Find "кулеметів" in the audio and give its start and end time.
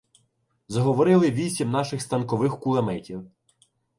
2.59-3.31